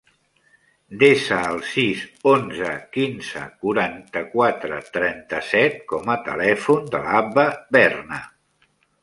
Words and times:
Desa 1.01 1.35
el 1.49 1.59
sis, 1.71 1.99
onze, 2.31 2.71
quinze, 2.97 3.43
quaranta-quatre, 3.65 4.81
trenta-set 4.97 5.79
com 5.93 6.11
a 6.15 6.17
telèfon 6.31 6.91
de 6.97 7.05
l'Abba 7.07 7.47
Berna. 7.79 8.21